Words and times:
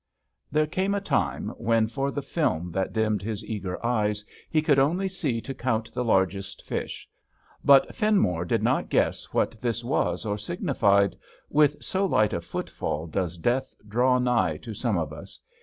There 0.51 0.65
came 0.65 0.95
a 0.95 0.99
time 0.99 1.49
when, 1.59 1.87
for 1.87 2.09
the 2.09 2.23
film 2.23 2.71
that 2.71 2.91
dimmed 2.91 3.21
his 3.21 3.45
eager 3.45 3.77
eyes, 3.85 4.25
he 4.49 4.59
could 4.59 4.79
only 4.79 5.07
see 5.07 5.39
to 5.41 5.53
count 5.53 5.93
the 5.93 6.03
largest 6.03 6.65
fish, 6.65 7.07
but 7.63 7.93
Finmore 7.93 8.43
did 8.45 8.63
not 8.63 8.89
guess 8.89 9.25
what 9.25 9.61
this 9.61 9.83
was 9.83 10.25
or 10.25 10.39
signified, 10.39 11.15
with 11.51 11.83
so 11.83 12.07
light 12.07 12.33
a 12.33 12.41
footfall 12.41 13.05
does 13.05 13.37
death 13.37 13.75
draw 13.87 14.17
nigh 14.17 14.57
to 14.63 14.73
some 14.73 14.97
of 14.97 15.13
us. 15.13 15.39